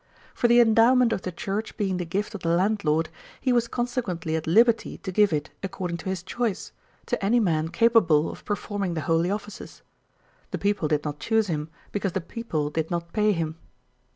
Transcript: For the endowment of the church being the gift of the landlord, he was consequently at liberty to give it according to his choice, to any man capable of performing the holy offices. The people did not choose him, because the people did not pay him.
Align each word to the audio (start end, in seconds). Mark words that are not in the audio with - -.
For 0.33 0.47
the 0.47 0.59
endowment 0.59 1.13
of 1.13 1.21
the 1.21 1.31
church 1.31 1.77
being 1.77 1.97
the 1.97 2.05
gift 2.07 2.33
of 2.33 2.41
the 2.41 2.49
landlord, 2.49 3.09
he 3.39 3.53
was 3.53 3.67
consequently 3.67 4.35
at 4.35 4.47
liberty 4.47 4.97
to 4.97 5.11
give 5.11 5.31
it 5.31 5.51
according 5.61 5.97
to 5.97 6.09
his 6.09 6.23
choice, 6.23 6.71
to 7.05 7.23
any 7.23 7.39
man 7.39 7.67
capable 7.69 8.31
of 8.31 8.43
performing 8.43 8.95
the 8.95 9.01
holy 9.01 9.29
offices. 9.29 9.83
The 10.49 10.57
people 10.57 10.87
did 10.87 11.03
not 11.05 11.19
choose 11.19 11.45
him, 11.45 11.69
because 11.91 12.13
the 12.13 12.19
people 12.19 12.71
did 12.71 12.89
not 12.89 13.13
pay 13.13 13.31
him. 13.31 13.57